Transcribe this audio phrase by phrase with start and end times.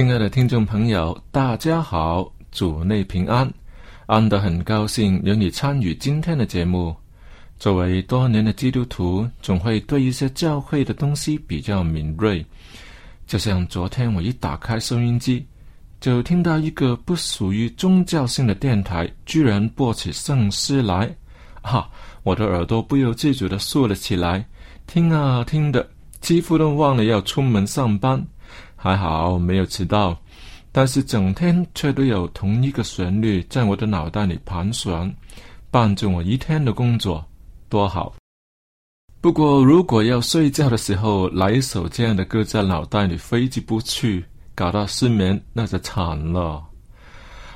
[0.00, 3.52] 亲爱的听众朋友，大家好，主内平安，
[4.06, 6.96] 安德很高兴有你参与今天的节目。
[7.58, 12.42] 作为多年的基督徒，总会对一些教会的东西比较敏锐。
[13.26, 15.46] 就像昨天我一打开收音机，
[16.00, 21.14] 就听到一个不属于宗教性的电台居然播起圣诗来，
[21.60, 21.86] 哈，
[22.22, 24.42] 我的耳朵不由自主的竖了起来，
[24.86, 25.86] 听啊听的，
[26.22, 28.26] 几乎都忘了要出门上班。
[28.82, 30.18] 还好没有迟到，
[30.72, 35.14] 但是整天却都有同一个旋律在我的脑袋里盘旋，
[35.70, 37.22] 伴着我一天的工作，
[37.68, 38.14] 多好。
[39.20, 44.24] 不过如果要睡觉的时候来一首这样的歌在脑袋里挥之不去，
[44.54, 46.64] 搞到失眠，那就惨了。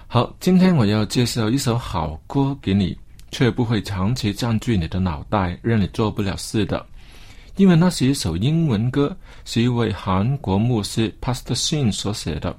[0.06, 2.94] 好，今天我要介绍一首好歌给你，
[3.30, 6.84] 却不会长期占据你的脑袋，让你做不了事的。
[7.56, 12.56] 因为那是一首英文歌，是一位韩国牧师 Pastor Shin 所写的。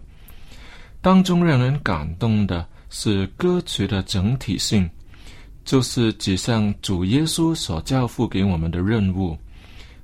[1.01, 4.89] 当中让人感动的是歌曲的整体性，
[5.65, 9.37] 就是指向主耶稣所交付给我们的任务。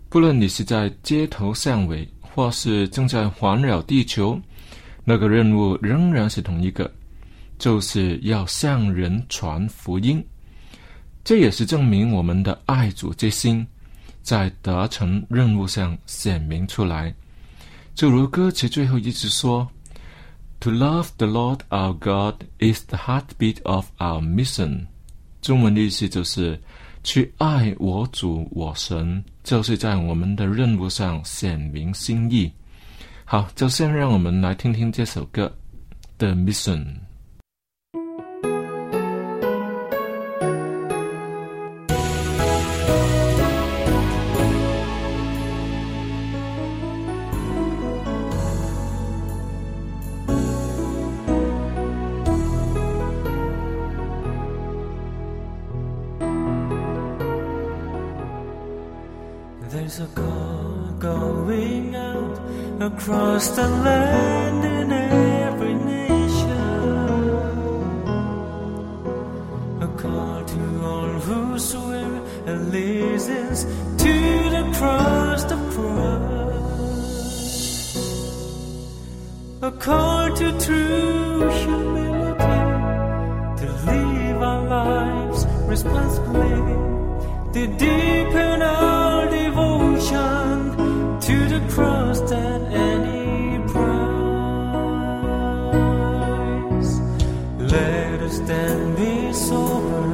[0.10, 4.40] 不论你是在街头巷尾，或是正在环绕地球，
[5.06, 6.92] 那个任务仍然是同一个，
[7.58, 10.22] 就是要向人传福音。
[11.24, 13.66] 这也是证明我们的爱主之心。
[14.22, 17.14] 在达成任务上显明出来，
[17.96, 19.68] 就如歌词最后一句说
[20.60, 24.86] ：“To love the Lord our God is the heartbeat of our mission。”
[25.42, 26.60] 中文的意思就是
[27.04, 32.52] 去爱我主我神，就是在我们的任务上显明心意。
[33.26, 35.52] 好，就先让我们来听听这首歌
[36.20, 36.86] 《The Mission》。
[63.42, 64.41] just a little
[98.40, 100.08] Then be sober,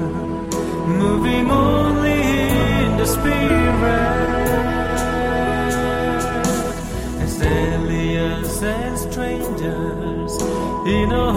[0.88, 2.22] moving only
[2.84, 4.28] in the spirit.
[7.24, 10.34] As aliens and strangers
[10.86, 11.32] in a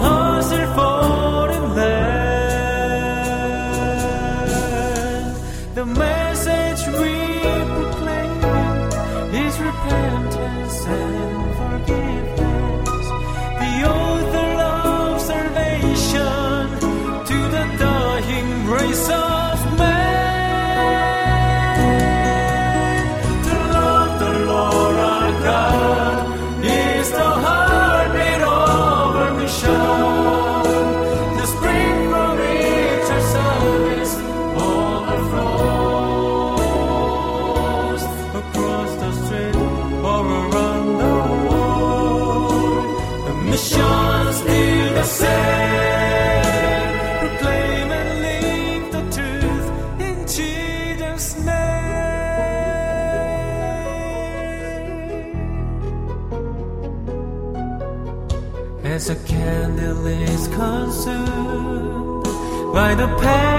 [63.01, 63.50] the past.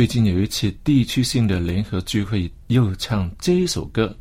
[0.00, 4.16] 最近有一次地区性的联合聚会，又唱这一首歌，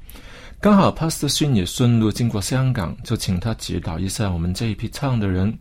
[0.60, 5.58] 刚好 Pastor 勋也顺路经过香港，就请他指导一下我们这一批唱的人。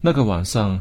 [0.00, 0.80] 那个晚上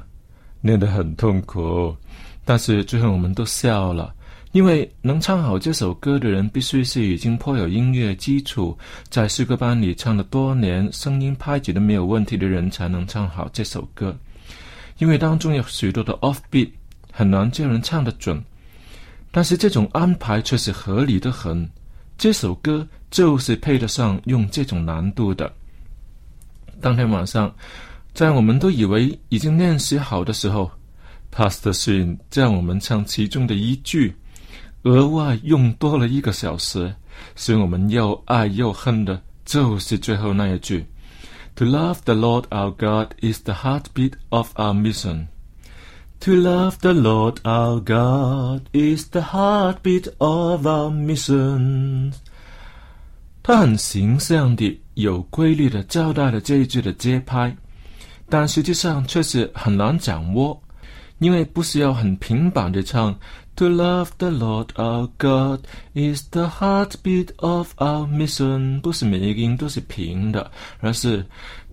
[0.62, 1.98] 练得很痛苦，
[2.46, 4.13] 但是最后我们都笑了，
[4.51, 8.77] 因为能唱好这首歌的人，必须是已经颇有音乐基础，
[9.10, 14.15] 在诗歌班里唱了多年，声音拍子都没有问题的人，才能唱好这首歌。
[15.00, 16.70] 因为当中有许多的 offbeat。
[17.13, 18.41] 很难叫人唱得准，
[19.32, 21.68] 但是这种安排却是合理的很。
[22.18, 25.52] 这首歌就是配得上用这种难度的。
[26.80, 27.52] 当天晚上，
[28.14, 30.70] 在我们都以为已经练习好的时候
[31.34, 34.14] ，Pastor Shin 叫我们唱其中的一句，
[34.84, 36.94] 额外用多了一个小时，
[37.36, 40.86] 使我们又爱又恨的，就是最后那一句
[41.56, 45.28] ：“To love the Lord our God is the heartbeat of our mission。”
[46.21, 52.12] To love the Lord our God is the heartbeat of our mission。
[53.43, 57.57] 他很形象地、有规律地交代了这一句的节拍，
[58.28, 60.61] 但实际上却是很难掌握，
[61.19, 63.16] 因为不是要很平板地唱。
[63.57, 65.61] To love the Lord our God
[65.95, 68.81] is the heartbeat of our mission。
[68.81, 70.50] 不是每一个音都是平的，
[70.81, 71.25] 而是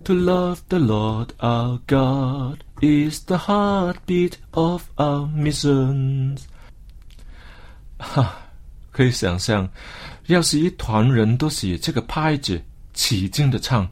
[0.04, 2.60] To love the Lord our God。
[2.81, 6.39] Is the heartbeat of our missions。
[7.97, 8.35] 哈，
[8.91, 9.69] 可以想象，
[10.27, 12.61] 要是一团人都是以这个拍子
[12.93, 13.89] 起劲的唱，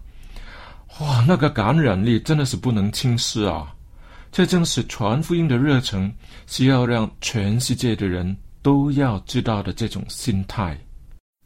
[0.99, 3.73] 哇，那个感染力真的是不能轻视啊！
[4.31, 6.13] 这正是传福音的热忱，
[6.45, 10.77] 需要让全世界的人都要知道的这种心态。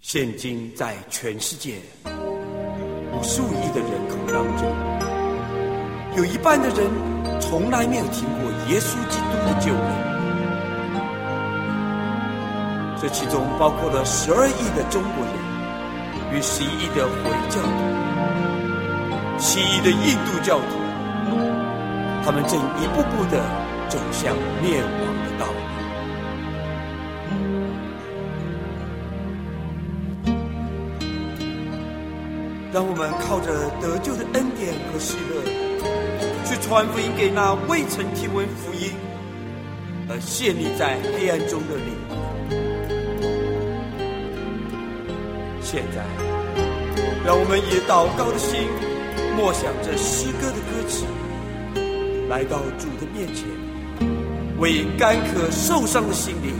[0.01, 6.89] 现今在全世界无数亿的人口当中，有一半的人
[7.41, 10.12] 从来没有听过耶稣基督的救恩。
[13.01, 15.33] 这其中包括了十二亿的中国人，
[16.31, 17.67] 与十一亿的回教徒，
[19.39, 20.63] 七亿的印度教徒，
[22.24, 23.41] 他们正一步步的
[23.89, 25.51] 走向灭亡的道路。
[32.71, 35.41] 让我们靠着得救的恩典和喜乐，
[36.51, 38.91] 去传福音给那未曾听闻福音
[40.10, 42.17] 而陷溺在黑暗中的灵魂。
[45.62, 46.03] 现在，
[47.25, 48.67] 让我们以祷告的心，
[49.38, 51.05] 默想着诗歌的歌词，
[52.27, 53.48] 来到主的面前，
[54.60, 56.53] 为干渴受伤的心灵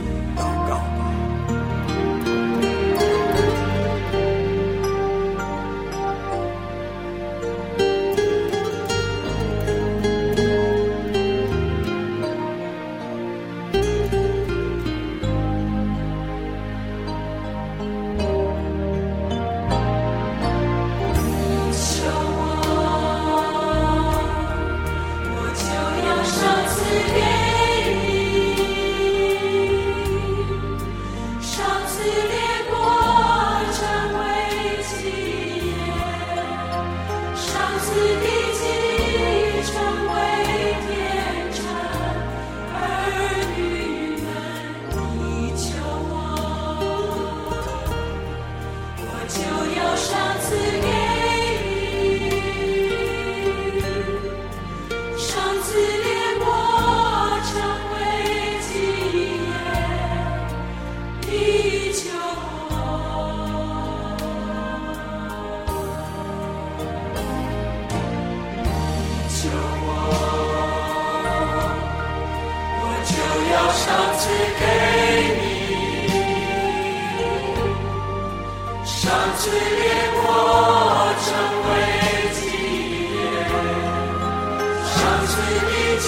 [85.42, 86.06] 上次地基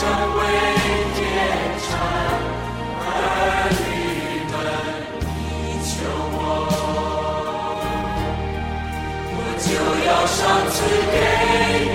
[0.00, 0.02] 成
[0.34, 0.40] 为
[1.14, 1.20] 天
[1.84, 1.86] 产，
[3.04, 3.06] 儿
[3.68, 3.84] 女
[4.50, 4.52] 们，
[5.20, 5.28] 你
[5.84, 5.92] 求
[6.32, 6.38] 我，
[9.28, 9.66] 我就
[10.06, 10.40] 要上
[10.70, 10.74] 次
[11.12, 11.14] 给
[11.92, 11.94] 你，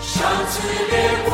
[0.00, 0.14] 上
[0.46, 0.54] 次
[0.90, 0.94] 列
[1.26, 1.30] 国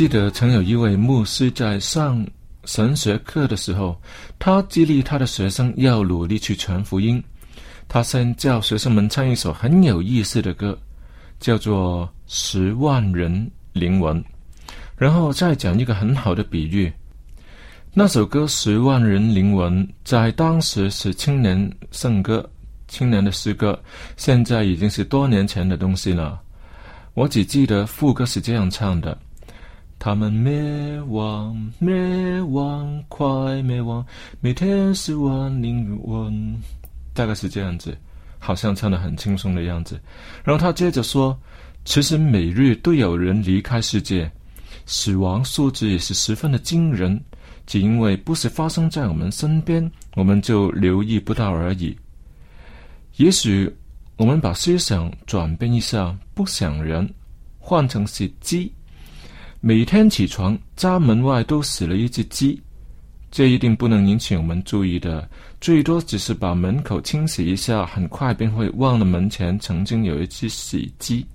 [0.00, 2.26] 记得曾有一位牧师在上
[2.64, 4.00] 神学课的时候，
[4.38, 7.22] 他激励他的学生要努力去传福音。
[7.86, 10.74] 他先叫学生们唱一首很有意思的歌，
[11.38, 14.18] 叫做《十万人灵魂》，
[14.96, 16.90] 然后再讲一个很好的比喻。
[17.92, 22.50] 那首歌《十万人灵魂》在当时是青年圣歌、
[22.88, 23.78] 青年的诗歌，
[24.16, 26.40] 现在已经是多年前的东西了。
[27.12, 29.14] 我只记得副歌是这样唱的。
[30.02, 34.04] 他们灭亡，灭亡，快灭亡！
[34.40, 36.58] 每天十万灵魂，
[37.12, 37.94] 大概是这样子，
[38.38, 40.00] 好像唱的很轻松的样子。
[40.42, 41.38] 然后他接着说
[41.84, 44.28] ：“其实每日都有人离开世界，
[44.86, 47.22] 死亡数字也是十分的惊人。
[47.66, 51.94] 只因为不是发生在我们身边，我们就留意不到而已。
[53.16, 53.70] 也许
[54.16, 57.06] 我们把思想转变一下，不想人，
[57.58, 58.72] 换成是鸡。
[59.62, 62.58] 每天起床，家门外都死了一只鸡，
[63.30, 65.28] 这一定不能引起我们注意的，
[65.60, 71.26] 最多只是把门口清洗一下，很快便会忘了门前曾经有一只死鸡。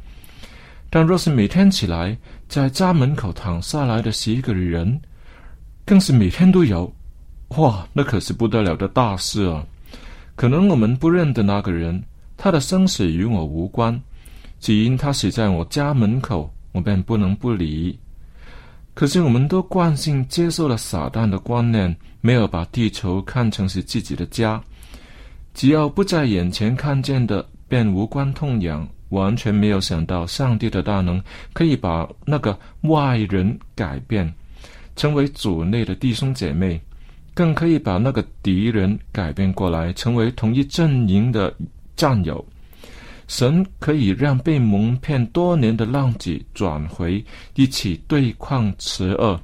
[0.89, 2.17] 但若是每天起来，
[2.49, 4.99] 在家门口躺下来的是一个人，
[5.85, 6.91] 更是每天都有，
[7.49, 9.63] 哇，那可是不得了的大事啊！
[10.35, 12.03] 可能我们不认得那个人，
[12.37, 14.01] 他的生死与我无关，
[14.59, 17.99] 只因他死在我家门口，我便不能不理。
[18.95, 24.59] 可是我们都惯性接受了撒旦的观念，没有把地球看成是自己的家。
[25.53, 28.87] 只要不在眼前看见的，便无关痛痒。
[29.09, 31.23] 完全没有想到上帝的大能
[31.53, 34.33] 可以把那个外人改变，
[34.95, 36.81] 成为主内的弟兄姐妹，
[37.33, 41.53] 更可以把那个敌人改变过来，成为同一阵营的
[41.95, 42.43] 战友。
[43.27, 47.23] 神可以让被蒙骗多年的浪子转回，
[47.55, 49.39] 一起对抗邪恶。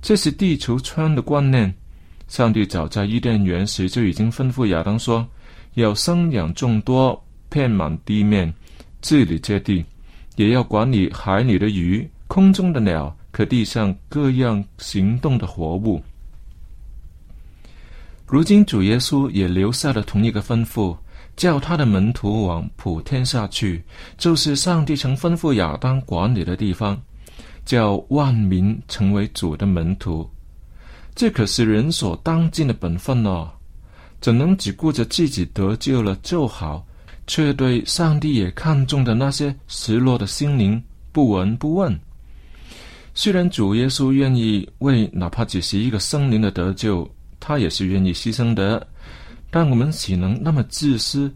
[0.00, 1.72] 这是地球村的观念。
[2.28, 5.26] 上帝早在伊甸园时就已经吩咐亚当说
[5.74, 8.52] ：“要生养众多，遍满地面。”
[9.02, 9.84] 治理这地，
[10.36, 16.02] 也要管理海里的鱼、空中的鸟和地上各样行动的活物。
[18.26, 20.96] 如今主耶稣也留下了同一个吩咐，
[21.36, 23.82] 叫他的门徒往普天下去，
[24.16, 27.00] 就是上帝曾吩咐亚当管理的地方，
[27.64, 30.28] 叫万民成为主的门徒。
[31.14, 33.50] 这可是人所当尽的本分哦，
[34.20, 36.86] 怎能只顾着自己得救了就好？
[37.26, 41.98] 却对上帝也看重的那些失落的心灵不闻不问。
[43.14, 48.86] 虽然主耶稣愿意为哪怕只是一个生灵的得救，他也是愿意牺牲的，
[49.54, 51.32] 但我们岂能那么自私，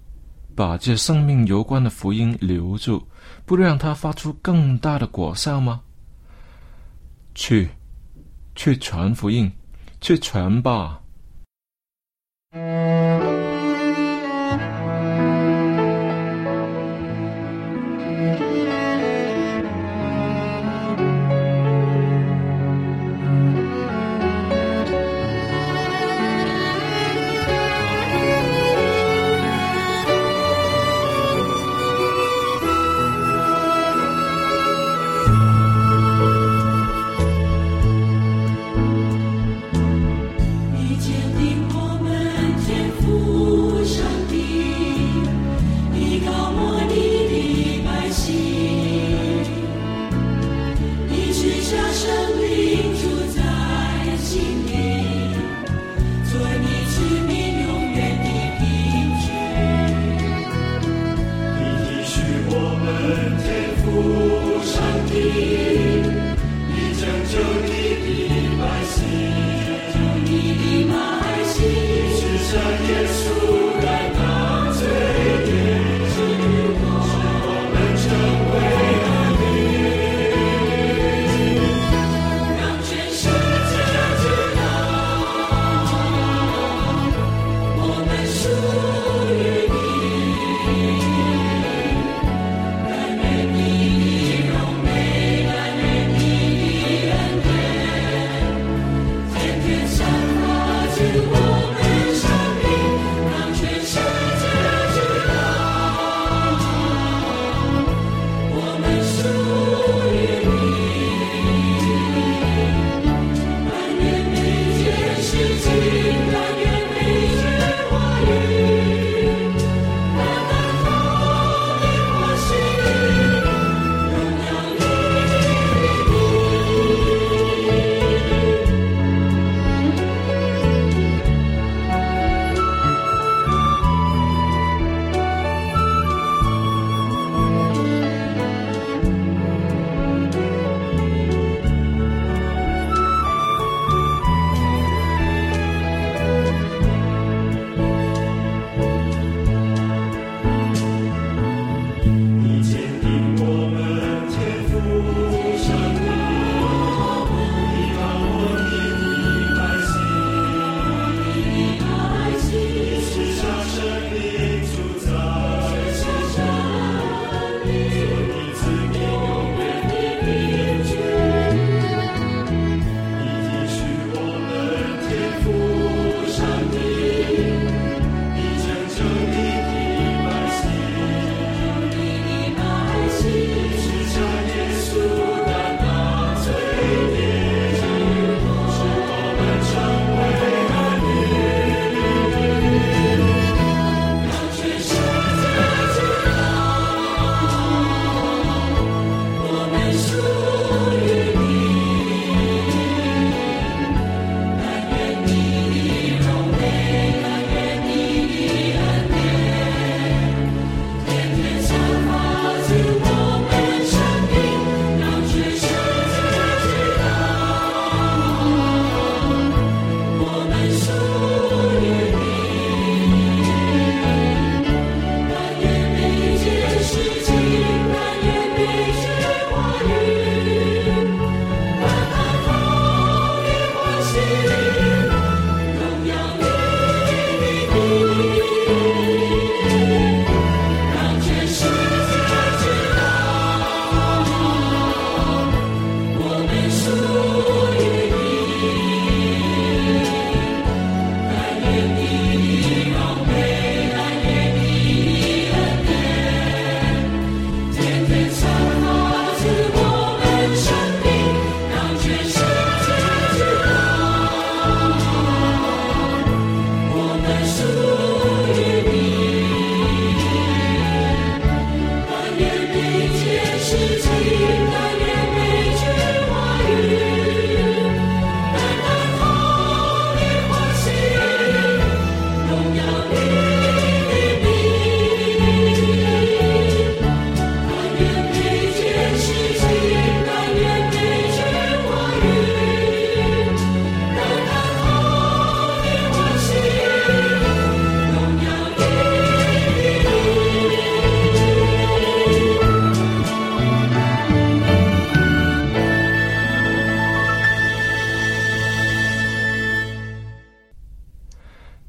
[0.57, 3.07] 把这生命攸关的福音留住，
[3.47, 5.81] 不让它发出更大的果效吗？
[7.33, 7.69] 去，
[8.57, 9.49] 去传福音，
[10.01, 11.01] 去传吧。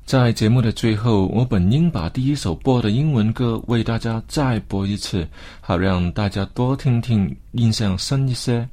[0.09, 5.27] 在节目的最后，我本应把第一首播的英文歌为大家再播一次，
[5.61, 8.67] 好让大家多听听，印象深一些。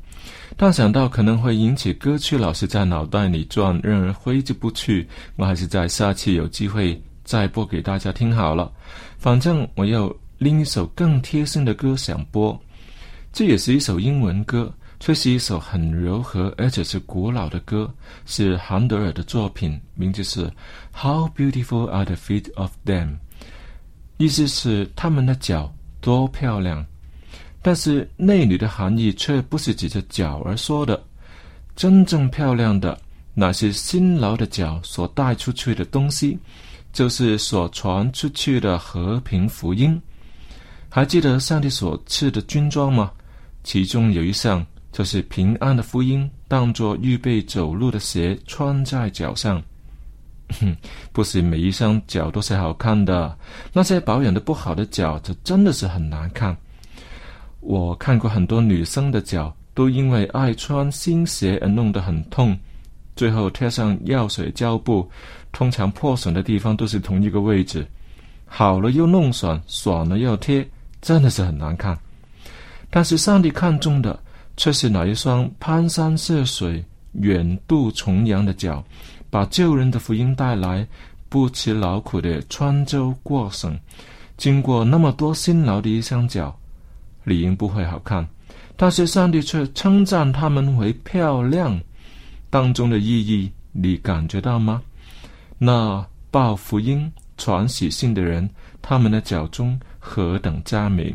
[0.57, 8.73] 但想到可能会引起歌曲老是在脑袋里转，让人挥之不去，我还是在下期有机会再播给大家听好了。
[9.19, 12.59] 反正我有另一首更贴心的歌想播，
[13.31, 14.73] 这也是一首英文歌。
[14.99, 17.93] 却是一首很柔和而且是古老的歌，
[18.25, 20.47] 是韩德尔的作品，名字是
[20.93, 23.09] 《How Beautiful Are the Feet of Them》，
[24.17, 26.85] 意思是他们的脚多漂亮。
[27.63, 31.03] 但是内里的含义却不是指着脚而说的，
[31.75, 32.99] 真正漂亮的
[33.35, 36.39] 那些辛劳的脚所带出去的东西，
[36.93, 40.01] 就是所传出去的和平福音。
[40.89, 43.11] 还记得上帝所赐的军装吗？
[43.63, 44.65] 其中有一项。
[44.97, 49.63] 就是平安的福音，当作预备走路的鞋穿在脚上。
[51.13, 53.37] 不是每一双脚都是好看的，
[53.75, 56.57] 那些保养的不好的脚，就真的是很难看。
[57.61, 62.59] 我看过很多女生的脚，都因为爱穿新鞋而弄得很痛，
[63.15, 65.07] 最后贴上药水胶布，
[65.53, 67.87] 通常破损的地方都是同一个位置，
[68.47, 70.67] 好了又弄损，爽了又贴，
[71.03, 71.99] 真的是很难看。
[72.89, 74.19] 但是上帝看中的。
[74.57, 78.85] 却是哪一双攀山涉水、远渡重洋的脚，
[79.31, 80.87] 把救人的福音带来，
[81.29, 83.79] 不辞劳苦的穿州过省，
[84.37, 86.57] 经过那么多辛劳的一双脚，
[87.25, 88.27] 理应不会好看，
[88.77, 91.79] 但是上帝却称赞他们为漂亮。
[92.49, 94.81] 当中的意义，你感觉到吗？
[95.59, 98.49] 那报福音、传喜信的人，
[98.81, 101.15] 他们的脚中何等佳美！